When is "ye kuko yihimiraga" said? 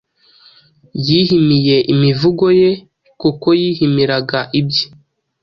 2.59-4.39